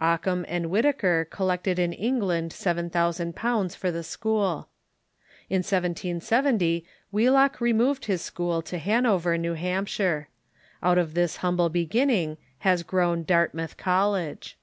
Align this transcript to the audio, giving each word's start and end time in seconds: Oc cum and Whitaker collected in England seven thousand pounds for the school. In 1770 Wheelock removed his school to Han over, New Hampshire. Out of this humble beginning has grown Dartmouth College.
Oc 0.00 0.22
cum 0.22 0.46
and 0.48 0.70
Whitaker 0.70 1.26
collected 1.30 1.78
in 1.78 1.92
England 1.92 2.54
seven 2.54 2.88
thousand 2.88 3.36
pounds 3.36 3.74
for 3.74 3.90
the 3.90 4.02
school. 4.02 4.70
In 5.50 5.58
1770 5.58 6.86
Wheelock 7.12 7.60
removed 7.60 8.06
his 8.06 8.22
school 8.22 8.62
to 8.62 8.78
Han 8.78 9.04
over, 9.04 9.36
New 9.36 9.52
Hampshire. 9.52 10.28
Out 10.82 10.96
of 10.96 11.12
this 11.12 11.36
humble 11.44 11.68
beginning 11.68 12.38
has 12.60 12.82
grown 12.82 13.24
Dartmouth 13.24 13.76
College. 13.76 14.56